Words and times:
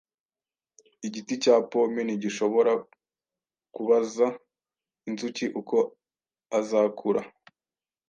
Igiti 1.07 1.33
cya 1.43 1.55
pome 1.69 2.01
ntigishobora 2.03 2.71
kubaza 3.75 4.25
inzuki 5.09 5.45
uko 5.59 5.77
azakura 6.59 7.21